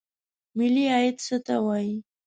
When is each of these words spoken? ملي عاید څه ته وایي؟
ملي 0.57 0.85
عاید 0.93 1.17
څه 1.25 1.35
ته 1.45 1.55
وایي؟ 1.65 1.95